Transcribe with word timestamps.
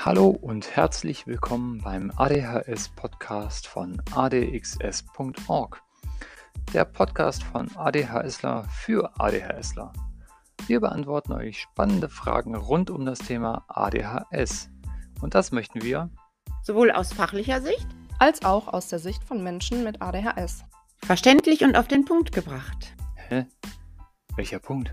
Hallo 0.00 0.28
und 0.28 0.76
herzlich 0.76 1.26
willkommen 1.26 1.80
beim 1.82 2.12
ADHS 2.14 2.90
Podcast 2.90 3.66
von 3.66 4.00
adxs.org. 4.14 5.82
Der 6.72 6.84
Podcast 6.84 7.42
von 7.42 7.68
ADHSler 7.76 8.64
für 8.70 9.10
ADHSler. 9.18 9.92
Wir 10.68 10.80
beantworten 10.80 11.32
euch 11.32 11.62
spannende 11.62 12.08
Fragen 12.08 12.54
rund 12.54 12.90
um 12.90 13.04
das 13.06 13.18
Thema 13.18 13.64
ADHS. 13.66 14.70
Und 15.20 15.34
das 15.34 15.50
möchten 15.50 15.82
wir 15.82 16.10
sowohl 16.62 16.92
aus 16.92 17.12
fachlicher 17.12 17.60
Sicht 17.60 17.88
als 18.20 18.44
auch 18.44 18.68
aus 18.68 18.86
der 18.86 19.00
Sicht 19.00 19.24
von 19.24 19.42
Menschen 19.42 19.82
mit 19.82 20.00
ADHS. 20.00 20.64
Verständlich 20.98 21.64
und 21.64 21.76
auf 21.76 21.88
den 21.88 22.04
Punkt 22.04 22.30
gebracht. 22.30 22.94
Hä? 23.16 23.46
Welcher 24.36 24.60
Punkt? 24.60 24.92